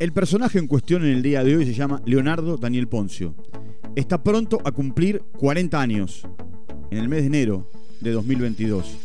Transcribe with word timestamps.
El 0.00 0.12
personaje 0.12 0.58
en 0.58 0.66
cuestión 0.66 1.04
en 1.04 1.12
el 1.12 1.22
día 1.22 1.44
de 1.44 1.56
hoy 1.56 1.64
se 1.64 1.72
llama 1.72 2.02
Leonardo 2.04 2.56
Daniel 2.56 2.88
Poncio. 2.88 3.36
Está 3.94 4.24
pronto 4.24 4.60
a 4.64 4.72
cumplir 4.72 5.22
40 5.38 5.80
años, 5.80 6.26
en 6.90 6.98
el 6.98 7.08
mes 7.08 7.20
de 7.20 7.26
enero 7.26 7.70
de 8.00 8.10
2022. 8.10 8.98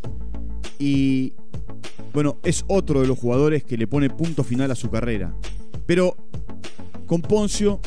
Y 0.80 1.34
bueno, 2.12 2.40
es 2.44 2.66
otro 2.68 3.02
de 3.02 3.08
los 3.08 3.20
jugadores 3.20 3.64
que 3.64 3.78
le 3.78 3.86
pone 3.86 4.10
punto 4.10 4.44
final 4.44 4.72
a 4.72 4.76
su 4.76 4.90
carrera. 4.90 5.36
Pero 5.86 6.18
con 7.06 7.22
Poncio 7.22 7.80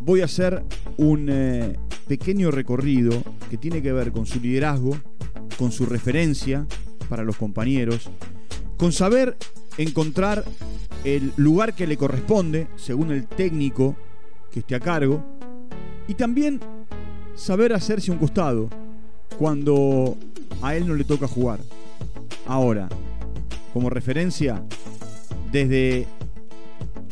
voy 0.00 0.22
a 0.22 0.24
hacer 0.24 0.64
un 0.96 1.28
eh, 1.28 1.76
pequeño 2.08 2.50
recorrido 2.50 3.22
que 3.50 3.58
tiene 3.58 3.82
que 3.82 3.92
ver 3.92 4.12
con 4.12 4.24
su 4.24 4.40
liderazgo, 4.40 4.96
con 5.58 5.72
su 5.72 5.84
referencia 5.84 6.66
para 7.10 7.22
los 7.22 7.36
compañeros, 7.36 8.08
con 8.78 8.92
saber 8.92 9.36
encontrar 9.76 10.42
el 11.06 11.32
lugar 11.36 11.72
que 11.72 11.86
le 11.86 11.96
corresponde 11.96 12.66
según 12.74 13.12
el 13.12 13.28
técnico 13.28 13.94
que 14.50 14.58
esté 14.58 14.74
a 14.74 14.80
cargo 14.80 15.24
y 16.08 16.14
también 16.14 16.58
saber 17.36 17.72
hacerse 17.72 18.10
un 18.10 18.18
costado 18.18 18.68
cuando 19.38 20.16
a 20.62 20.74
él 20.74 20.88
no 20.88 20.96
le 20.96 21.04
toca 21.04 21.28
jugar. 21.28 21.60
Ahora, 22.44 22.88
como 23.72 23.88
referencia, 23.88 24.60
desde 25.52 26.08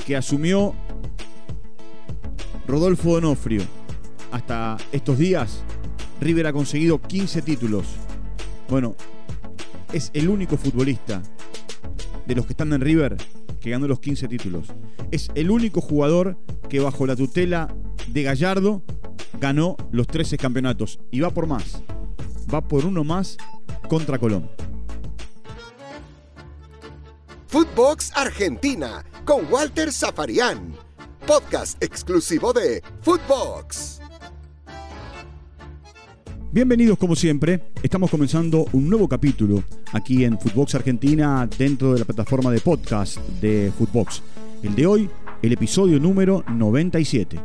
que 0.05 0.17
asumió 0.17 0.75
Rodolfo 2.67 3.15
Donofrio 3.15 3.63
hasta 4.33 4.77
estos 4.91 5.19
días, 5.19 5.63
River 6.21 6.49
ha 6.49 6.53
conseguido 6.53 7.01
15 7.01 7.43
títulos. 7.43 7.87
Bueno, 8.69 8.97
es 9.93 10.11
el 10.15 10.29
único 10.29 10.57
futbolista 10.57 11.23
de 12.27 12.35
los 12.35 12.45
que 12.45 12.55
están 12.55 12.73
en 12.73 12.81
River 12.81 13.17
que 13.65 13.71
ganó 13.71 13.89
los 13.89 13.99
15 13.99 14.29
títulos. 14.29 14.69
Es 15.11 15.31
el 15.35 15.51
único 15.51 15.81
jugador 15.81 16.37
que 16.69 16.81
bajo 16.81 17.07
la 17.07 17.17
tutela 17.17 17.75
de 18.09 18.23
Gallardo 18.23 18.83
ganó 19.41 19.79
los 19.91 20.07
13 20.07 20.37
campeonatos. 20.37 20.99
Y 21.11 21.21
va 21.21 21.31
por 21.31 21.47
más. 21.47 21.83
Va 22.53 22.61
por 22.61 22.85
uno 22.85 23.05
más 23.05 23.39
contra 23.89 24.19
Colón. 24.19 24.51
Footbox 27.47 28.13
Argentina 28.15 29.03
con 29.25 29.51
Walter 29.51 29.91
Zafarian. 29.91 30.75
Podcast 31.27 31.83
exclusivo 31.83 32.53
de 32.53 32.83
Footbox. 33.01 34.04
Bienvenidos 36.55 36.99
como 36.99 37.17
siempre, 37.17 37.65
estamos 37.83 38.09
comenzando 38.13 38.67
un 38.71 38.89
nuevo 38.89 39.09
capítulo 39.09 39.65
aquí 39.91 40.23
en 40.23 40.39
Footbox 40.39 40.77
Argentina 40.77 41.49
dentro 41.59 41.93
de 41.93 41.99
la 41.99 42.05
plataforma 42.05 42.53
de 42.53 42.61
podcast 42.61 43.19
de 43.41 43.73
Footbox. 43.77 44.23
El 44.63 44.77
de 44.77 44.87
hoy, 44.87 45.11
el 45.43 45.53
episodio 45.53 45.99
número 45.99 46.45
97. 46.49 47.41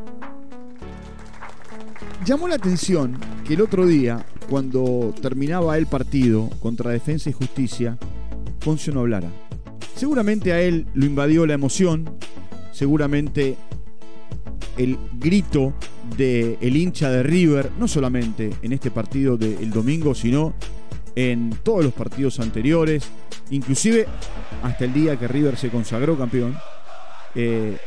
Llamó 2.24 2.48
la 2.48 2.54
atención 2.54 3.18
que 3.48 3.56
el 3.56 3.62
otro 3.62 3.88
día, 3.88 4.24
cuando 4.48 5.12
terminaba 5.20 5.76
el 5.80 5.88
partido 5.88 6.48
contra 6.60 6.92
Defensa 6.92 7.32
y 7.32 7.34
Justicia, 7.34 7.98
Poncio 8.64 8.94
no 8.94 9.00
hablara. 9.00 9.32
Seguramente 9.96 10.54
a 10.54 10.62
él 10.62 10.86
lo 10.94 11.08
invadió 11.08 11.48
la 11.48 11.56
emoción, 11.56 12.08
seguramente 12.72 13.58
el 14.78 15.00
grito 15.20 15.74
del 16.16 16.58
el 16.62 16.76
hincha 16.78 17.10
de 17.10 17.24
River, 17.24 17.72
no 17.78 17.88
solamente 17.88 18.52
en 18.62 18.74
este 18.74 18.92
partido 18.92 19.38
del 19.38 19.70
domingo, 19.72 20.14
sino 20.16 20.54
en 21.16 21.58
todos 21.64 21.84
los 21.84 21.94
partidos 21.94 22.40
anteriores, 22.40 23.10
inclusive 23.50 24.08
hasta 24.64 24.86
el 24.86 24.94
día 24.94 25.18
que 25.18 25.28
River 25.28 25.58
se 25.58 25.70
consagró 25.70 26.18
campeón, 26.18 26.58
eh, 27.36 27.78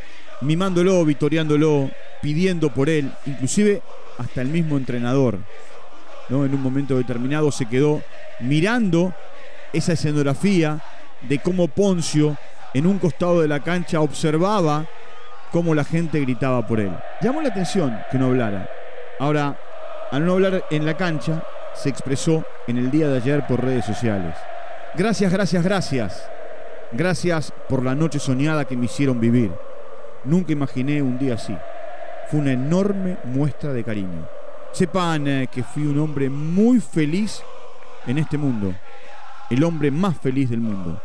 mimándolo, 0.42 1.04
victoriándolo, 1.04 1.90
pidiendo 2.20 2.72
por 2.72 2.88
él, 2.88 3.10
inclusive 3.26 3.82
hasta 4.18 4.42
el 4.42 4.48
mismo 4.48 4.76
entrenador, 4.76 5.38
¿no? 6.28 6.44
en 6.44 6.54
un 6.54 6.62
momento 6.62 6.96
determinado 6.96 7.50
se 7.50 7.66
quedó 7.66 8.02
mirando 8.40 9.14
esa 9.72 9.94
escenografía 9.94 10.82
de 11.28 11.38
cómo 11.38 11.68
Poncio 11.68 12.36
en 12.74 12.86
un 12.86 12.98
costado 12.98 13.40
de 13.40 13.48
la 13.48 13.61
cancha 13.61 14.00
observaba 14.00 14.86
cómo 15.52 15.74
la 15.74 15.85
gente 15.85 16.18
gritaba 16.18 16.67
por 16.67 16.80
él. 16.80 16.92
Llamó 17.20 17.42
la 17.42 17.51
atención 17.51 17.96
que 18.11 18.18
no 18.18 18.27
hablara. 18.27 18.68
Ahora, 19.20 19.57
al 20.11 20.24
no 20.24 20.33
hablar 20.33 20.64
en 20.70 20.85
la 20.85 20.96
cancha, 20.96 21.45
se 21.74 21.90
expresó 21.90 22.45
en 22.67 22.79
el 22.79 22.90
día 22.90 23.08
de 23.08 23.18
ayer 23.18 23.46
por 23.46 23.62
redes 23.62 23.85
sociales. 23.85 24.35
Gracias, 24.95 25.30
gracias, 25.30 25.62
gracias. 25.62 26.30
Gracias 26.91 27.52
por 27.68 27.85
la 27.85 27.95
noche 27.95 28.18
soñada 28.18 28.64
que 28.64 28.77
me 28.77 28.86
hicieron 28.86 29.20
vivir. 29.20 29.52
Nunca 30.24 30.52
imaginé 30.52 31.02
un 31.02 31.18
día 31.18 31.35
así. 31.35 31.57
Fue 32.30 32.41
una 32.41 32.52
enorme 32.52 33.18
muestra 33.24 33.73
de 33.73 33.85
cariño. 33.85 34.29
Sepan 34.73 35.27
eh, 35.27 35.48
que 35.51 35.62
fui 35.62 35.86
un 35.86 35.98
hombre 35.98 36.30
muy 36.30 36.80
feliz 36.80 37.42
en 38.07 38.18
este 38.18 38.39
mundo. 38.39 38.74
El 39.51 39.62
hombre 39.64 39.91
más 39.91 40.18
feliz 40.18 40.48
del 40.51 40.61
mundo. 40.61 41.01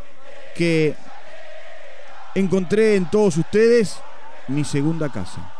Que 0.54 0.94
encontré 2.34 2.96
en 2.96 3.10
todos 3.10 3.36
ustedes 3.36 4.00
mi 4.48 4.64
segunda 4.64 5.08
casa. 5.08 5.52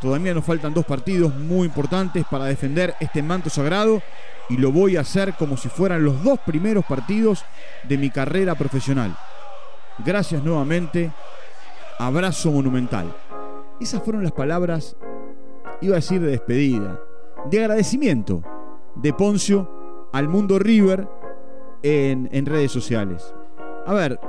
Todavía 0.00 0.32
nos 0.32 0.44
faltan 0.44 0.74
dos 0.74 0.86
partidos 0.86 1.34
muy 1.34 1.66
importantes 1.66 2.24
para 2.30 2.44
defender 2.44 2.94
este 3.00 3.22
manto 3.22 3.50
sagrado 3.50 4.00
y 4.48 4.56
lo 4.56 4.70
voy 4.70 4.96
a 4.96 5.00
hacer 5.00 5.34
como 5.34 5.56
si 5.56 5.68
fueran 5.68 6.04
los 6.04 6.22
dos 6.22 6.38
primeros 6.40 6.84
partidos 6.84 7.44
de 7.82 7.98
mi 7.98 8.10
carrera 8.10 8.54
profesional. 8.54 9.16
Gracias 10.04 10.42
nuevamente, 10.44 11.10
abrazo 11.98 12.52
monumental. 12.52 13.12
Esas 13.80 14.02
fueron 14.02 14.22
las 14.22 14.32
palabras, 14.32 14.96
iba 15.80 15.94
a 15.94 15.96
decir 15.96 16.20
de 16.20 16.30
despedida, 16.30 17.00
de 17.50 17.60
agradecimiento 17.60 18.42
de 18.94 19.12
Poncio 19.12 20.08
al 20.12 20.28
mundo 20.28 20.60
River 20.60 21.08
en, 21.82 22.28
en 22.32 22.46
redes 22.46 22.70
sociales. 22.70 23.34
A 23.84 23.94
ver, 23.94 24.20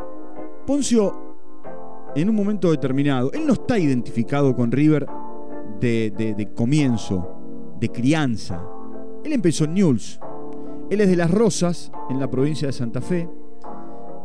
Poncio 0.66 1.29
en 2.16 2.30
un 2.30 2.36
momento 2.36 2.72
determinado. 2.72 3.32
Él 3.34 3.46
no 3.46 3.54
está 3.54 3.78
identificado 3.78 4.56
con 4.56 4.72
River 4.72 5.06
de, 5.80 6.52
comienzo, 6.56 7.76
de 7.80 7.90
crianza. 7.90 8.62
Él 9.24 9.34
empezó 9.34 9.66
en 9.66 9.74
Newell's. 9.74 10.20
Él 10.90 11.02
es 11.02 11.10
de 11.10 11.16
Las 11.16 11.32
Rosas, 11.32 11.92
en 12.10 12.20
la 12.20 12.30
provincia 12.30 12.68
de 12.68 12.74
Santa 12.74 13.02
Fe. 13.02 13.30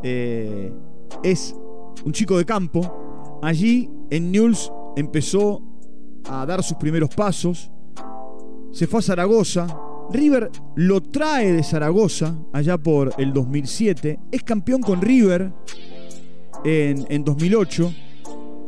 Eh, 0.03 0.73
es 1.23 1.55
un 2.05 2.13
chico 2.13 2.39
de 2.39 2.45
campo. 2.45 3.41
Allí 3.43 3.91
en 4.11 4.33
Newell's 4.33 4.73
empezó 4.97 5.63
a 6.29 6.47
dar 6.47 6.63
sus 6.63 6.77
primeros 6.77 7.15
pasos. 7.15 7.71
Se 8.73 8.87
fue 8.87 9.01
a 9.01 9.03
Zaragoza. 9.03 9.67
River 10.11 10.51
lo 10.77 11.03
trae 11.03 11.53
de 11.53 11.63
Zaragoza 11.63 12.37
allá 12.53 12.79
por 12.79 13.13
el 13.19 13.33
2007. 13.33 14.21
Es 14.31 14.43
campeón 14.43 14.83
con 14.83 15.01
River 15.01 15.53
en, 16.65 17.25
2008 17.25 17.95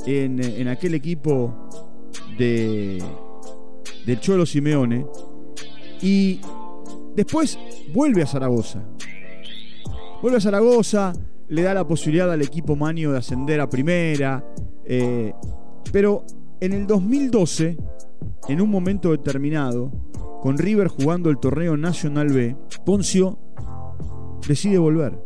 en, 0.06 0.68
aquel 0.68 0.94
equipo 0.94 1.68
de, 2.38 3.02
del 4.04 4.20
Cholo 4.20 4.46
Simeone 4.46 5.06
y 6.02 6.40
después 7.14 7.58
vuelve 7.92 8.22
a 8.22 8.26
Zaragoza. 8.26 8.84
Vuelve 10.22 10.38
a 10.38 10.40
Zaragoza, 10.40 11.12
le 11.48 11.62
da 11.62 11.74
la 11.74 11.86
posibilidad 11.86 12.30
al 12.30 12.42
equipo 12.42 12.76
Manio 12.76 13.12
de 13.12 13.18
ascender 13.18 13.60
a 13.60 13.68
primera, 13.68 14.44
eh, 14.84 15.32
pero 15.92 16.24
en 16.60 16.72
el 16.72 16.86
2012, 16.86 17.76
en 18.48 18.60
un 18.60 18.70
momento 18.70 19.10
determinado, 19.10 19.90
con 20.40 20.58
River 20.58 20.88
jugando 20.88 21.30
el 21.30 21.38
torneo 21.38 21.76
Nacional 21.76 22.28
B, 22.28 22.56
Poncio 22.84 23.38
decide 24.46 24.78
volver. 24.78 25.18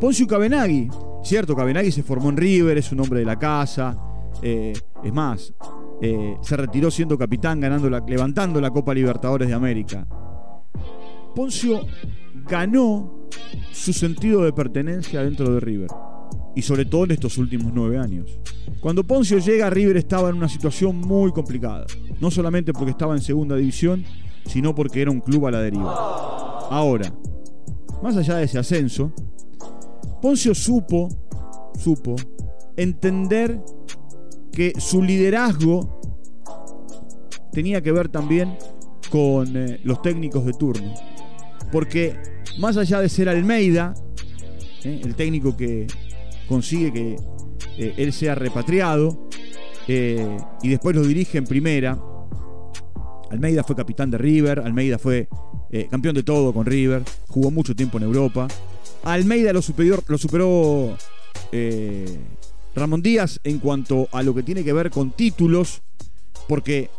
Poncio 0.00 0.26
Cabenagui, 0.26 0.88
Cierto, 1.22 1.54
Cabenagui 1.54 1.92
se 1.92 2.02
formó 2.02 2.30
en 2.30 2.36
River, 2.36 2.78
es 2.78 2.90
un 2.92 3.00
hombre 3.00 3.20
de 3.20 3.26
la 3.26 3.38
casa. 3.38 3.96
Eh, 4.42 4.72
es 5.04 5.12
más, 5.12 5.54
eh, 6.00 6.36
se 6.40 6.56
retiró 6.56 6.90
siendo 6.90 7.16
capitán, 7.16 7.60
ganando 7.60 7.88
levantando 8.06 8.60
la 8.60 8.70
Copa 8.70 8.92
Libertadores 8.92 9.48
de 9.48 9.54
América. 9.54 10.06
Poncio 11.34 11.86
ganó 12.48 13.28
su 13.72 13.92
sentido 13.92 14.42
de 14.42 14.52
pertenencia 14.52 15.22
dentro 15.22 15.52
de 15.52 15.60
River. 15.60 15.88
Y 16.54 16.62
sobre 16.62 16.84
todo 16.84 17.04
en 17.04 17.12
estos 17.12 17.38
últimos 17.38 17.72
nueve 17.72 17.98
años. 17.98 18.38
Cuando 18.80 19.04
Poncio 19.04 19.38
llega, 19.38 19.70
River 19.70 19.96
estaba 19.96 20.28
en 20.28 20.36
una 20.36 20.48
situación 20.48 20.96
muy 20.96 21.32
complicada. 21.32 21.86
No 22.20 22.30
solamente 22.30 22.72
porque 22.72 22.90
estaba 22.90 23.14
en 23.14 23.22
segunda 23.22 23.56
división, 23.56 24.04
sino 24.46 24.74
porque 24.74 25.02
era 25.02 25.10
un 25.10 25.20
club 25.20 25.46
a 25.46 25.50
la 25.52 25.60
deriva. 25.60 25.94
Ahora, 26.68 27.12
más 28.02 28.16
allá 28.16 28.36
de 28.36 28.44
ese 28.44 28.58
ascenso, 28.58 29.12
Poncio 30.22 30.54
supo, 30.54 31.08
supo, 31.76 32.14
entender 32.76 33.60
que 34.52 34.72
su 34.78 35.02
liderazgo 35.02 36.00
tenía 37.52 37.82
que 37.82 37.90
ver 37.90 38.08
también 38.08 38.56
con 39.10 39.56
eh, 39.56 39.80
los 39.82 40.00
técnicos 40.00 40.46
de 40.46 40.52
turno. 40.52 40.94
Porque 41.72 42.16
más 42.60 42.76
allá 42.76 43.00
de 43.00 43.08
ser 43.08 43.28
Almeida, 43.28 43.94
eh, 44.84 45.00
el 45.02 45.16
técnico 45.16 45.56
que 45.56 45.88
consigue 46.48 46.92
que 46.92 47.16
eh, 47.78 47.94
él 47.96 48.12
sea 48.12 48.36
repatriado 48.36 49.28
y 49.88 50.68
después 50.68 50.94
lo 50.94 51.02
dirige 51.02 51.38
en 51.38 51.44
primera. 51.44 51.98
Almeida 53.28 53.64
fue 53.64 53.74
capitán 53.74 54.12
de 54.12 54.18
River, 54.18 54.60
Almeida 54.60 54.96
fue 54.96 55.28
campeón 55.90 56.14
de 56.14 56.22
todo 56.22 56.54
con 56.54 56.64
River, 56.64 57.02
jugó 57.26 57.50
mucho 57.50 57.74
tiempo 57.74 57.98
en 57.98 58.04
Europa. 58.04 58.46
Almeida 59.04 59.52
lo, 59.52 59.60
lo 60.06 60.18
superó 60.18 60.96
Ramón 62.74 63.02
Díaz 63.02 63.40
en 63.44 63.58
cuanto 63.58 64.08
a 64.12 64.22
lo 64.22 64.34
que 64.34 64.42
tiene 64.42 64.64
que 64.64 64.72
ver 64.72 64.90
con 64.90 65.10
títulos, 65.10 65.82
porque 66.48 66.90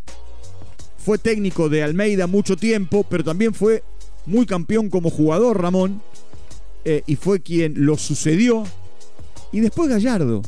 fue 0.97 1.17
técnico 1.17 1.69
de 1.69 1.83
Almeida 1.83 2.27
mucho 2.27 2.55
tiempo, 2.55 3.05
pero 3.09 3.23
también 3.23 3.53
fue 3.53 3.83
muy 4.25 4.45
campeón 4.45 4.89
como 4.89 5.09
jugador 5.09 5.61
Ramón, 5.61 6.01
eh, 6.85 7.03
y 7.07 7.15
fue 7.15 7.41
quien 7.41 7.85
lo 7.85 7.97
sucedió. 7.97 8.63
Y 9.51 9.59
después 9.59 9.89
Gallardo. 9.89 10.41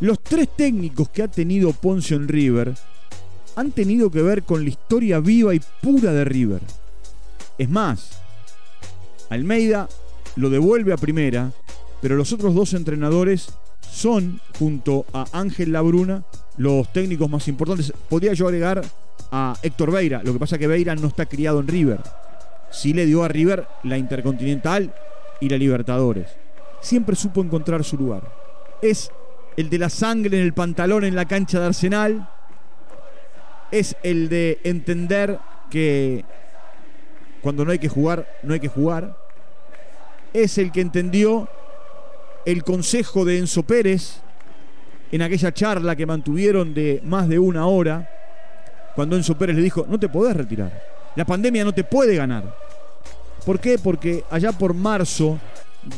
Los 0.00 0.22
tres 0.22 0.48
técnicos 0.54 1.08
que 1.08 1.24
ha 1.24 1.28
tenido 1.28 1.72
Poncio 1.72 2.16
en 2.16 2.28
River 2.28 2.74
han 3.56 3.72
tenido 3.72 4.10
que 4.10 4.22
ver 4.22 4.44
con 4.44 4.62
la 4.62 4.70
historia 4.70 5.18
viva 5.18 5.54
y 5.54 5.60
pura 5.82 6.12
de 6.12 6.24
River. 6.24 6.60
Es 7.58 7.68
más, 7.68 8.10
Almeida 9.28 9.88
lo 10.38 10.50
devuelve 10.50 10.92
a 10.92 10.96
primera, 10.96 11.50
pero 12.00 12.14
los 12.14 12.32
otros 12.32 12.54
dos 12.54 12.72
entrenadores 12.72 13.52
son, 13.80 14.40
junto 14.58 15.04
a 15.12 15.26
Ángel 15.32 15.72
Labruna, 15.72 16.22
los 16.56 16.92
técnicos 16.92 17.28
más 17.28 17.48
importantes. 17.48 17.92
Podría 18.08 18.34
yo 18.34 18.46
agregar 18.46 18.82
a 19.32 19.56
Héctor 19.62 19.90
Beira, 19.90 20.22
lo 20.22 20.32
que 20.32 20.38
pasa 20.38 20.54
es 20.54 20.60
que 20.60 20.68
Beira 20.68 20.94
no 20.94 21.08
está 21.08 21.26
criado 21.26 21.58
en 21.58 21.66
River. 21.66 22.00
Sí 22.70 22.92
le 22.92 23.04
dio 23.04 23.24
a 23.24 23.28
River 23.28 23.66
la 23.82 23.98
Intercontinental 23.98 24.94
y 25.40 25.48
la 25.48 25.56
Libertadores. 25.56 26.28
Siempre 26.80 27.16
supo 27.16 27.42
encontrar 27.42 27.82
su 27.82 27.96
lugar. 27.96 28.22
Es 28.80 29.10
el 29.56 29.68
de 29.70 29.78
la 29.78 29.90
sangre 29.90 30.38
en 30.38 30.44
el 30.44 30.54
pantalón 30.54 31.02
en 31.02 31.16
la 31.16 31.26
cancha 31.26 31.58
de 31.58 31.66
Arsenal. 31.66 32.28
Es 33.72 33.96
el 34.04 34.28
de 34.28 34.60
entender 34.62 35.40
que 35.68 36.24
cuando 37.42 37.64
no 37.64 37.72
hay 37.72 37.80
que 37.80 37.88
jugar, 37.88 38.28
no 38.44 38.54
hay 38.54 38.60
que 38.60 38.68
jugar. 38.68 39.27
Es 40.38 40.56
el 40.56 40.70
que 40.70 40.80
entendió 40.80 41.48
el 42.44 42.62
consejo 42.62 43.24
de 43.24 43.38
Enzo 43.38 43.64
Pérez 43.64 44.20
en 45.10 45.22
aquella 45.22 45.52
charla 45.52 45.96
que 45.96 46.06
mantuvieron 46.06 46.74
de 46.74 47.00
más 47.04 47.28
de 47.28 47.40
una 47.40 47.66
hora, 47.66 48.08
cuando 48.94 49.16
Enzo 49.16 49.36
Pérez 49.36 49.56
le 49.56 49.62
dijo, 49.62 49.84
no 49.88 49.98
te 49.98 50.08
podés 50.08 50.36
retirar, 50.36 50.80
la 51.16 51.24
pandemia 51.24 51.64
no 51.64 51.72
te 51.72 51.82
puede 51.82 52.14
ganar. 52.14 52.54
¿Por 53.44 53.58
qué? 53.58 53.80
Porque 53.80 54.22
allá 54.30 54.52
por 54.52 54.74
marzo 54.74 55.40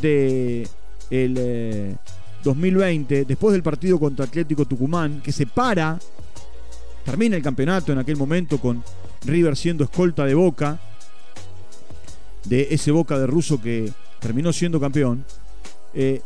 de 0.01 0.67
el 1.11 1.99
2020, 2.43 3.21
eh, 3.21 3.25
después 3.27 3.53
del 3.53 3.63
partido 3.63 4.01
contra 4.01 4.25
Atlético 4.25 4.65
Tucumán, 4.65 5.21
que 5.21 5.33
se 5.33 5.45
para, 5.45 5.99
termina 7.05 7.37
el 7.37 7.43
campeonato 7.43 7.93
en 7.93 7.99
aquel 7.99 8.17
momento 8.17 8.59
con 8.59 8.83
River 9.27 9.55
siendo 9.55 9.85
escolta 9.85 10.25
de 10.25 10.33
Boca, 10.33 10.81
de 12.45 12.69
ese 12.71 12.91
Boca 12.91 13.19
de 13.19 13.27
Russo 13.27 13.61
que 13.61 13.93
terminó 14.21 14.53
siendo 14.53 14.79
campeón, 14.79 15.25
eh, 15.95 16.21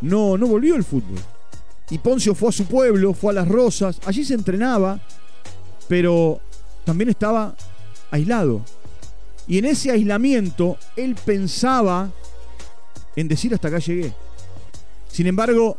no, 0.00 0.38
no 0.38 0.46
volvió 0.46 0.76
el 0.76 0.84
fútbol. 0.84 1.18
Y 1.90 1.98
Poncio 1.98 2.34
fue 2.34 2.48
a 2.48 2.52
su 2.52 2.64
pueblo, 2.64 3.14
fue 3.14 3.32
a 3.32 3.34
Las 3.34 3.48
Rosas, 3.48 4.00
allí 4.06 4.24
se 4.24 4.34
entrenaba, 4.34 5.00
pero 5.88 6.40
también 6.84 7.10
estaba 7.10 7.54
aislado. 8.10 8.62
Y 9.46 9.58
en 9.58 9.66
ese 9.66 9.90
aislamiento 9.90 10.76
él 10.96 11.16
pensaba 11.24 12.10
en 13.14 13.28
decir 13.28 13.54
hasta 13.54 13.68
acá 13.68 13.78
llegué. 13.78 14.12
Sin 15.08 15.26
embargo, 15.26 15.78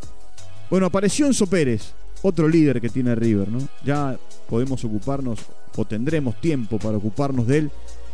bueno, 0.69 0.86
apareció 0.86 1.25
Enzo 1.27 1.48
Pérez, 1.48 1.94
otro 2.21 2.48
líder 2.48 2.81
que 2.81 2.89
tiene 2.89 3.15
River, 3.15 3.50
¿no? 3.50 3.60
Ya 3.86 4.18
podemos 4.50 4.83
ocuparnos 4.83 5.39
o 5.75 5.86
tendremos 5.86 6.39
tiempo 6.42 6.80
para 6.80 6.98
ocuparnos 6.98 7.48
de 7.48 7.57
él 7.60 7.71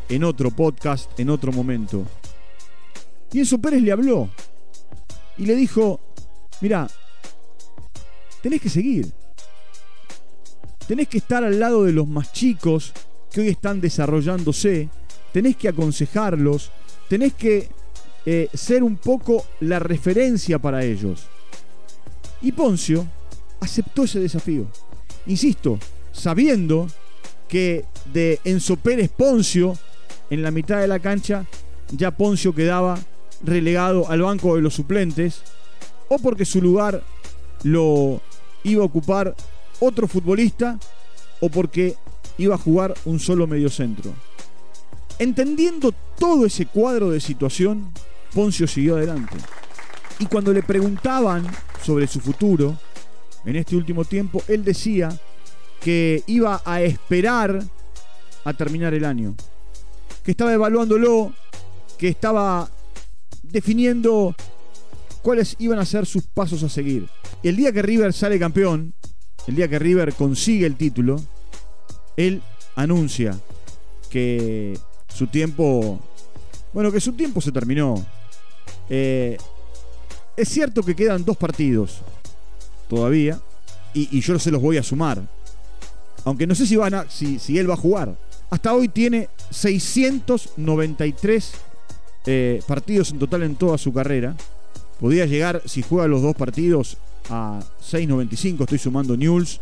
en 0.09 0.23
otro 0.23 0.51
podcast, 0.51 1.17
en 1.19 1.29
otro 1.29 1.51
momento. 1.51 2.03
Y 3.33 3.39
Enzo 3.39 3.57
Pérez 3.57 3.81
le 3.81 3.91
habló 3.91 4.29
y 5.37 5.45
le 5.45 5.55
dijo, 5.55 5.99
mira, 6.61 6.87
tenés 8.41 8.61
que 8.61 8.69
seguir. 8.69 9.11
Tenés 10.87 11.07
que 11.07 11.17
estar 11.17 11.43
al 11.43 11.59
lado 11.59 11.83
de 11.83 11.93
los 11.93 12.07
más 12.07 12.31
chicos 12.31 12.93
que 13.31 13.41
hoy 13.41 13.47
están 13.49 13.81
desarrollándose. 13.81 14.89
Tenés 15.31 15.57
que 15.57 15.67
aconsejarlos. 15.67 16.71
Tenés 17.09 17.33
que 17.33 17.69
eh, 18.25 18.49
ser 18.53 18.83
un 18.83 18.97
poco 18.97 19.45
la 19.61 19.79
referencia 19.79 20.59
para 20.59 20.83
ellos. 20.83 21.25
Y 22.41 22.51
Poncio 22.51 23.07
aceptó 23.59 24.03
ese 24.03 24.19
desafío. 24.19 24.67
Insisto, 25.25 25.79
sabiendo 26.11 26.87
que 27.47 27.85
de 28.13 28.39
Enzo 28.43 28.75
Pérez 28.75 29.09
Poncio, 29.09 29.75
en 30.29 30.43
la 30.43 30.51
mitad 30.51 30.81
de 30.81 30.87
la 30.87 30.99
cancha, 30.99 31.45
ya 31.91 32.11
Poncio 32.11 32.53
quedaba 32.53 32.99
relegado 33.43 34.09
al 34.09 34.21
banco 34.21 34.55
de 34.55 34.61
los 34.61 34.73
suplentes 34.73 35.43
o 36.09 36.17
porque 36.19 36.45
su 36.45 36.61
lugar 36.61 37.03
lo 37.63 38.21
iba 38.63 38.83
a 38.83 38.85
ocupar 38.85 39.35
otro 39.79 40.07
futbolista 40.07 40.79
o 41.41 41.49
porque 41.49 41.95
iba 42.37 42.55
a 42.55 42.57
jugar 42.57 42.93
un 43.05 43.19
solo 43.19 43.47
mediocentro. 43.47 44.13
Entendiendo 45.19 45.93
todo 46.17 46.45
ese 46.45 46.65
cuadro 46.65 47.11
de 47.11 47.19
situación, 47.19 47.91
Poncio 48.33 48.67
siguió 48.67 48.95
adelante. 48.95 49.37
Y 50.19 50.25
cuando 50.25 50.53
le 50.53 50.63
preguntaban 50.63 51.45
sobre 51.83 52.07
su 52.07 52.19
futuro, 52.19 52.77
en 53.45 53.55
este 53.55 53.75
último 53.75 54.05
tiempo, 54.05 54.41
él 54.47 54.63
decía 54.63 55.09
que 55.81 56.23
iba 56.27 56.61
a 56.65 56.81
esperar 56.81 57.63
a 58.45 58.53
terminar 58.53 58.93
el 58.93 59.05
año, 59.05 59.35
que 60.23 60.31
estaba 60.31 60.53
evaluándolo, 60.53 61.33
que 61.97 62.07
estaba 62.07 62.69
definiendo 63.53 64.35
cuáles 65.21 65.55
iban 65.59 65.79
a 65.79 65.85
ser 65.85 66.05
sus 66.05 66.23
pasos 66.23 66.63
a 66.63 66.69
seguir. 66.69 67.07
El 67.43 67.55
día 67.55 67.71
que 67.71 67.81
River 67.81 68.11
sale 68.11 68.39
campeón, 68.39 68.93
el 69.47 69.55
día 69.55 69.69
que 69.69 69.79
River 69.79 70.13
consigue 70.15 70.65
el 70.65 70.75
título, 70.75 71.21
él 72.17 72.41
anuncia 72.75 73.39
que 74.09 74.77
su 75.07 75.27
tiempo, 75.27 75.99
bueno, 76.73 76.91
que 76.91 76.99
su 76.99 77.13
tiempo 77.13 77.39
se 77.39 77.51
terminó. 77.51 78.03
Eh, 78.89 79.37
es 80.35 80.49
cierto 80.49 80.81
que 80.81 80.95
quedan 80.95 81.23
dos 81.23 81.37
partidos 81.37 82.01
todavía, 82.89 83.39
y, 83.93 84.19
yo 84.19 84.39
se 84.39 84.49
los 84.49 84.61
voy 84.61 84.77
a 84.77 84.83
sumar. 84.83 85.21
Aunque 86.25 86.47
no 86.47 86.55
sé 86.55 86.65
si, 86.65 86.75
van 86.75 86.95
a, 86.95 87.09
si, 87.09 87.37
si 87.37 87.59
él 87.59 87.69
va 87.69 87.75
a 87.75 87.77
jugar. 87.77 88.17
Hasta 88.49 88.73
hoy 88.73 88.87
tiene 88.87 89.29
693 89.51 91.53
eh, 92.25 92.61
partidos 92.67 93.11
en 93.11 93.19
total 93.19 93.43
en 93.43 93.55
toda 93.55 93.77
su 93.77 93.93
carrera. 93.93 94.35
Podría 94.99 95.25
llegar, 95.25 95.61
si 95.65 95.81
juega 95.81 96.07
los 96.07 96.21
dos 96.21 96.35
partidos, 96.35 96.97
a 97.29 97.59
6.95. 97.81 98.61
Estoy 98.61 98.77
sumando 98.77 99.17
Newell's, 99.17 99.59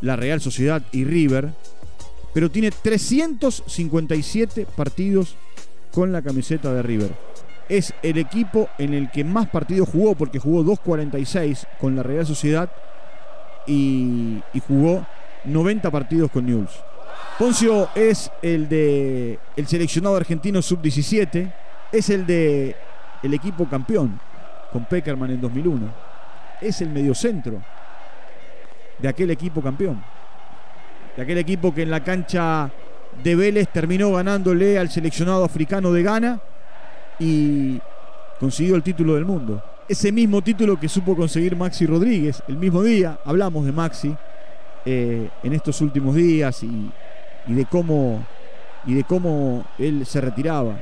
la 0.00 0.16
Real 0.16 0.40
Sociedad 0.40 0.82
y 0.92 1.04
River. 1.04 1.50
Pero 2.32 2.50
tiene 2.50 2.70
357 2.70 4.66
partidos 4.76 5.34
con 5.92 6.12
la 6.12 6.22
camiseta 6.22 6.72
de 6.72 6.82
River. 6.82 7.10
Es 7.68 7.92
el 8.02 8.18
equipo 8.18 8.68
en 8.78 8.94
el 8.94 9.10
que 9.10 9.24
más 9.24 9.48
partidos 9.48 9.88
jugó, 9.88 10.14
porque 10.14 10.38
jugó 10.38 10.62
2.46 10.62 11.66
con 11.80 11.96
la 11.96 12.02
Real 12.02 12.26
Sociedad 12.26 12.70
y, 13.66 14.38
y 14.54 14.60
jugó 14.60 15.06
90 15.44 15.90
partidos 15.90 16.30
con 16.30 16.46
Newell's. 16.46 16.72
Poncio 17.38 17.88
es 17.94 18.30
el 18.42 18.68
de 18.68 19.38
el 19.56 19.66
seleccionado 19.66 20.16
argentino 20.16 20.60
sub-17 20.60 21.52
es 21.92 22.10
el 22.10 22.26
de 22.26 22.76
el 23.22 23.34
equipo 23.34 23.66
campeón 23.68 24.20
con 24.72 24.84
Peckerman 24.84 25.30
en 25.30 25.40
2001. 25.40 25.92
Es 26.60 26.80
el 26.80 26.90
mediocentro 26.90 27.62
de 28.98 29.08
aquel 29.08 29.30
equipo 29.30 29.62
campeón. 29.62 30.02
De 31.16 31.22
aquel 31.22 31.38
equipo 31.38 31.74
que 31.74 31.82
en 31.82 31.90
la 31.90 32.02
cancha 32.02 32.70
de 33.22 33.34
Vélez 33.34 33.68
terminó 33.72 34.12
ganándole 34.12 34.78
al 34.78 34.90
seleccionado 34.90 35.44
africano 35.44 35.92
de 35.92 36.02
Ghana 36.02 36.40
y 37.18 37.80
consiguió 38.38 38.76
el 38.76 38.82
título 38.82 39.14
del 39.14 39.24
mundo. 39.24 39.62
Ese 39.88 40.12
mismo 40.12 40.42
título 40.42 40.78
que 40.78 40.88
supo 40.88 41.16
conseguir 41.16 41.56
Maxi 41.56 41.86
Rodríguez. 41.86 42.42
El 42.46 42.56
mismo 42.56 42.82
día 42.82 43.18
hablamos 43.24 43.64
de 43.64 43.72
Maxi 43.72 44.14
eh, 44.84 45.28
en 45.42 45.52
estos 45.54 45.80
últimos 45.80 46.14
días 46.14 46.62
y, 46.62 46.90
y, 47.46 47.54
de 47.54 47.64
cómo, 47.64 48.24
y 48.86 48.94
de 48.94 49.04
cómo 49.04 49.64
él 49.78 50.04
se 50.06 50.20
retiraba 50.20 50.78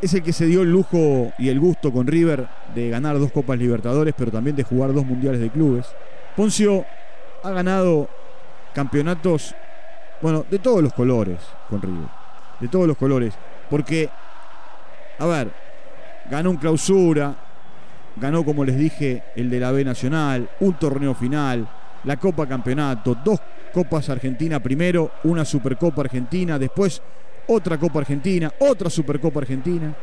es 0.00 0.14
el 0.14 0.22
que 0.22 0.32
se 0.32 0.46
dio 0.46 0.62
el 0.62 0.70
lujo 0.70 1.32
y 1.38 1.48
el 1.48 1.58
gusto 1.58 1.92
con 1.92 2.06
River 2.06 2.46
de 2.74 2.88
ganar 2.88 3.18
dos 3.18 3.32
Copas 3.32 3.58
Libertadores, 3.58 4.14
pero 4.16 4.30
también 4.30 4.56
de 4.56 4.62
jugar 4.62 4.92
dos 4.92 5.04
Mundiales 5.04 5.40
de 5.40 5.50
Clubes. 5.50 5.86
Poncio 6.36 6.84
ha 7.42 7.50
ganado 7.50 8.08
campeonatos, 8.74 9.54
bueno, 10.22 10.44
de 10.48 10.58
todos 10.58 10.82
los 10.82 10.92
colores 10.92 11.38
con 11.68 11.82
River. 11.82 12.08
De 12.60 12.68
todos 12.68 12.86
los 12.86 12.96
colores. 12.96 13.34
Porque, 13.70 14.08
a 15.18 15.26
ver, 15.26 15.50
ganó 16.30 16.50
un 16.50 16.56
clausura, 16.56 17.34
ganó, 18.16 18.44
como 18.44 18.64
les 18.64 18.76
dije, 18.76 19.22
el 19.36 19.50
de 19.50 19.60
la 19.60 19.72
B 19.72 19.84
Nacional, 19.84 20.48
un 20.60 20.74
torneo 20.74 21.14
final, 21.14 21.68
la 22.04 22.16
Copa 22.16 22.46
Campeonato, 22.46 23.16
dos 23.24 23.40
Copas 23.72 24.08
Argentina 24.08 24.60
primero, 24.60 25.10
una 25.24 25.44
Supercopa 25.44 26.02
Argentina, 26.02 26.58
después 26.58 27.02
otra 27.48 27.78
Copa 27.78 28.00
Argentina, 28.00 28.52
otra 28.60 28.90
Supercopa 28.90 29.40
Argentina 29.40 29.94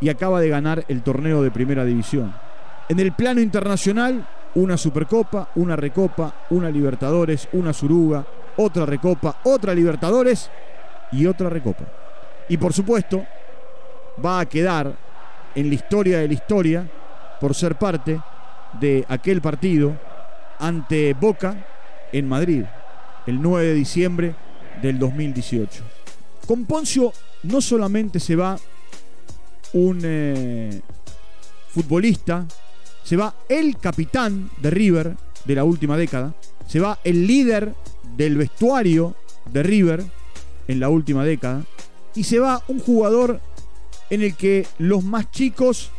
y 0.00 0.08
acaba 0.08 0.40
de 0.40 0.48
ganar 0.48 0.84
el 0.88 1.02
torneo 1.02 1.42
de 1.42 1.50
Primera 1.50 1.84
División. 1.84 2.34
En 2.88 2.98
el 3.00 3.12
plano 3.12 3.40
internacional, 3.40 4.26
una 4.54 4.76
Supercopa, 4.76 5.50
una 5.56 5.76
Recopa, 5.76 6.46
una 6.50 6.70
Libertadores, 6.70 7.48
una 7.52 7.72
Suruga, 7.72 8.24
otra 8.56 8.86
Recopa, 8.86 9.36
otra 9.44 9.74
Libertadores 9.74 10.50
y 11.12 11.26
otra 11.26 11.48
Recopa. 11.50 11.84
Y 12.48 12.56
por 12.56 12.72
supuesto, 12.72 13.24
va 14.24 14.40
a 14.40 14.46
quedar 14.46 14.94
en 15.54 15.68
la 15.68 15.74
historia 15.74 16.18
de 16.18 16.28
la 16.28 16.34
historia 16.34 16.88
por 17.40 17.54
ser 17.54 17.76
parte 17.76 18.20
de 18.80 19.04
aquel 19.08 19.40
partido 19.40 19.92
ante 20.58 21.14
Boca 21.14 21.56
en 22.12 22.28
Madrid, 22.28 22.64
el 23.26 23.40
9 23.40 23.66
de 23.66 23.74
diciembre 23.74 24.34
del 24.82 24.98
2018. 24.98 25.97
Con 26.48 26.64
Poncio 26.64 27.12
no 27.42 27.60
solamente 27.60 28.18
se 28.18 28.34
va 28.34 28.58
un 29.74 30.00
eh, 30.02 30.80
futbolista, 31.74 32.46
se 33.04 33.18
va 33.18 33.34
el 33.50 33.76
capitán 33.76 34.50
de 34.62 34.70
River 34.70 35.14
de 35.44 35.54
la 35.54 35.64
última 35.64 35.98
década, 35.98 36.34
se 36.66 36.80
va 36.80 37.00
el 37.04 37.26
líder 37.26 37.74
del 38.16 38.38
vestuario 38.38 39.14
de 39.52 39.62
River 39.62 40.02
en 40.68 40.80
la 40.80 40.88
última 40.88 41.22
década, 41.22 41.66
y 42.14 42.24
se 42.24 42.38
va 42.38 42.64
un 42.68 42.80
jugador 42.80 43.42
en 44.08 44.22
el 44.22 44.34
que 44.34 44.66
los 44.78 45.04
más 45.04 45.30
chicos 45.30 45.90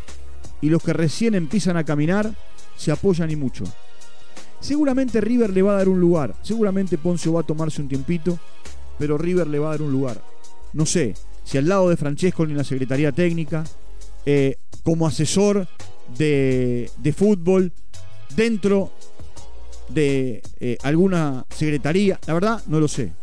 y 0.61 0.69
los 0.71 0.81
que 0.81 0.93
recién 0.93 1.35
empiezan 1.35 1.77
a 1.77 1.83
caminar 1.83 2.33
se 2.75 2.91
apoyan 2.91 3.29
y 3.29 3.35
mucho. 3.35 3.65
Seguramente 4.61 5.21
River 5.21 5.51
le 5.51 5.61
va 5.61 5.73
a 5.73 5.77
dar 5.77 5.89
un 5.89 6.01
lugar, 6.01 6.33
seguramente 6.41 6.97
Poncio 6.97 7.33
va 7.33 7.41
a 7.41 7.45
tomarse 7.45 7.83
un 7.83 7.87
tiempito, 7.87 8.39
pero 8.97 9.15
River 9.15 9.45
le 9.45 9.59
va 9.59 9.67
a 9.67 9.71
dar 9.73 9.83
un 9.83 9.91
lugar. 9.91 10.28
No 10.73 10.85
sé, 10.85 11.15
si 11.43 11.57
al 11.57 11.67
lado 11.67 11.89
de 11.89 11.97
Francesco 11.97 12.43
en 12.43 12.55
la 12.55 12.63
Secretaría 12.63 13.11
Técnica, 13.11 13.63
eh, 14.25 14.57
como 14.83 15.07
asesor 15.07 15.67
de, 16.17 17.13
fútbol, 17.15 17.71
dentro 18.35 18.91
de 19.89 20.41
eh, 20.59 20.77
alguna 20.83 21.45
secretaría, 21.49 22.19
la 22.27 22.33
verdad 22.33 22.63
no 22.67 22.79
lo 22.79 22.87
sé. 22.87 23.13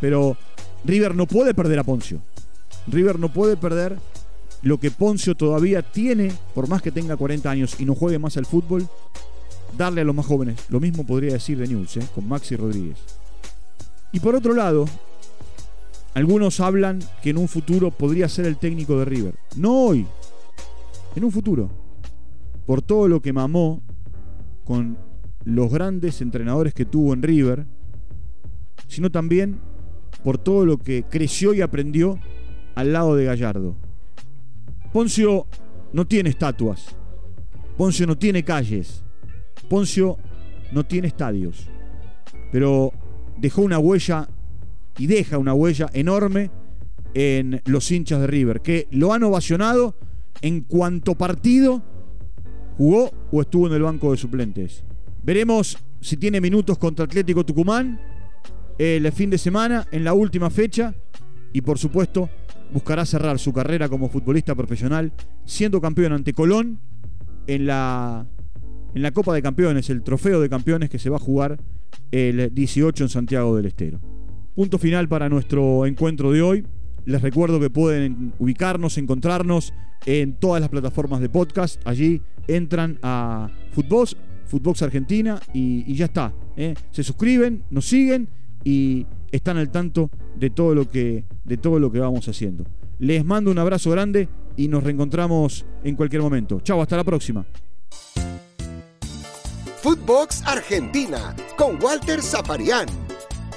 Pero 0.00 0.36
River 0.84 1.14
no 1.14 1.26
puede 1.26 1.54
perder 1.54 1.78
a 1.78 1.84
Poncio. 1.84 2.20
River 2.86 3.18
no 3.18 3.32
puede 3.32 3.56
perder 3.56 3.96
lo 4.62 4.78
que 4.78 4.90
Poncio 4.90 5.34
todavía 5.34 5.82
tiene, 5.82 6.32
por 6.54 6.68
más 6.68 6.82
que 6.82 6.90
tenga 6.90 7.16
40 7.16 7.50
años 7.50 7.76
y 7.78 7.84
no 7.84 7.94
juegue 7.94 8.18
más 8.18 8.36
al 8.36 8.46
fútbol, 8.46 8.88
darle 9.76 10.00
a 10.00 10.04
los 10.04 10.14
más 10.14 10.26
jóvenes. 10.26 10.60
Lo 10.68 10.80
mismo 10.80 11.06
podría 11.06 11.32
decir 11.32 11.58
de 11.58 11.68
News, 11.68 11.96
¿eh? 11.96 12.06
con 12.14 12.28
Maxi 12.28 12.56
Rodríguez. 12.56 12.98
Y 14.12 14.20
por 14.20 14.34
otro 14.34 14.54
lado, 14.54 14.86
algunos 16.20 16.60
hablan 16.60 16.98
que 17.22 17.30
en 17.30 17.38
un 17.38 17.48
futuro 17.48 17.90
podría 17.90 18.28
ser 18.28 18.44
el 18.44 18.58
técnico 18.58 18.98
de 18.98 19.06
River. 19.06 19.34
No 19.56 19.72
hoy, 19.72 20.06
en 21.16 21.24
un 21.24 21.32
futuro. 21.32 21.70
Por 22.66 22.82
todo 22.82 23.08
lo 23.08 23.22
que 23.22 23.32
mamó 23.32 23.82
con 24.64 24.98
los 25.44 25.72
grandes 25.72 26.20
entrenadores 26.20 26.74
que 26.74 26.84
tuvo 26.84 27.14
en 27.14 27.22
River, 27.22 27.66
sino 28.86 29.10
también 29.10 29.60
por 30.22 30.36
todo 30.36 30.66
lo 30.66 30.76
que 30.76 31.04
creció 31.04 31.54
y 31.54 31.62
aprendió 31.62 32.18
al 32.74 32.92
lado 32.92 33.16
de 33.16 33.24
Gallardo. 33.24 33.76
Poncio 34.92 35.46
no 35.94 36.06
tiene 36.06 36.28
estatuas. 36.28 36.94
Poncio 37.78 38.06
no 38.06 38.18
tiene 38.18 38.44
calles. 38.44 39.02
Poncio 39.70 40.18
no 40.70 40.84
tiene 40.84 41.08
estadios. 41.08 41.66
Pero 42.52 42.92
dejó 43.38 43.62
una 43.62 43.78
huella 43.78 44.28
y 44.98 45.06
deja 45.06 45.38
una 45.38 45.54
huella 45.54 45.88
enorme 45.92 46.50
en 47.14 47.60
los 47.64 47.90
hinchas 47.90 48.20
de 48.20 48.26
River, 48.26 48.60
que 48.60 48.86
lo 48.90 49.12
han 49.12 49.22
ovacionado 49.24 49.96
en 50.42 50.62
cuanto 50.62 51.16
partido 51.16 51.82
jugó 52.76 53.10
o 53.30 53.40
estuvo 53.40 53.66
en 53.66 53.74
el 53.74 53.82
banco 53.82 54.10
de 54.10 54.16
suplentes. 54.16 54.84
Veremos 55.22 55.76
si 56.00 56.16
tiene 56.16 56.40
minutos 56.40 56.78
contra 56.78 57.04
Atlético 57.04 57.44
Tucumán 57.44 58.00
el 58.78 59.12
fin 59.12 59.28
de 59.28 59.36
semana, 59.36 59.86
en 59.90 60.04
la 60.04 60.14
última 60.14 60.48
fecha, 60.48 60.94
y 61.52 61.60
por 61.60 61.78
supuesto 61.78 62.30
buscará 62.72 63.04
cerrar 63.04 63.38
su 63.38 63.52
carrera 63.52 63.88
como 63.88 64.08
futbolista 64.08 64.54
profesional 64.54 65.12
siendo 65.44 65.80
campeón 65.80 66.12
ante 66.12 66.32
Colón 66.32 66.80
en 67.46 67.66
la, 67.66 68.26
en 68.94 69.02
la 69.02 69.10
Copa 69.10 69.34
de 69.34 69.42
Campeones, 69.42 69.90
el 69.90 70.02
trofeo 70.02 70.40
de 70.40 70.48
campeones 70.48 70.88
que 70.88 70.98
se 70.98 71.10
va 71.10 71.16
a 71.16 71.20
jugar 71.20 71.60
el 72.10 72.54
18 72.54 73.04
en 73.04 73.10
Santiago 73.10 73.56
del 73.56 73.66
Estero. 73.66 74.00
Punto 74.54 74.78
final 74.78 75.08
para 75.08 75.28
nuestro 75.28 75.86
encuentro 75.86 76.32
de 76.32 76.42
hoy. 76.42 76.66
Les 77.04 77.22
recuerdo 77.22 77.60
que 77.60 77.70
pueden 77.70 78.32
ubicarnos, 78.38 78.98
encontrarnos 78.98 79.72
en 80.06 80.34
todas 80.34 80.60
las 80.60 80.70
plataformas 80.70 81.20
de 81.20 81.28
podcast. 81.28 81.80
Allí 81.86 82.20
entran 82.46 82.98
a 83.02 83.48
Footbox, 83.72 84.16
Footbox 84.46 84.82
Argentina 84.82 85.40
y, 85.54 85.94
ya 85.94 86.06
está. 86.06 86.32
¿eh? 86.56 86.74
Se 86.90 87.02
suscriben, 87.02 87.64
nos 87.70 87.86
siguen 87.86 88.28
y 88.64 89.06
están 89.30 89.56
al 89.56 89.70
tanto 89.70 90.10
de 90.36 90.50
todo 90.50 90.74
lo 90.74 90.88
que, 90.88 91.24
de 91.44 91.56
todo 91.56 91.78
lo 91.78 91.90
que 91.90 92.00
vamos 92.00 92.28
haciendo. 92.28 92.64
Les 92.98 93.24
mando 93.24 93.50
un 93.50 93.58
abrazo 93.58 93.90
grande 93.90 94.28
y 94.56 94.68
nos 94.68 94.82
reencontramos 94.84 95.64
en 95.84 95.96
cualquier 95.96 96.22
momento. 96.22 96.60
Chao, 96.60 96.82
hasta 96.82 96.96
la 96.96 97.04
próxima. 97.04 97.46
Footbox 99.82 100.42
Argentina 100.44 101.34
con 101.56 101.82
Walter 101.82 102.20
Zaparián, 102.20 102.86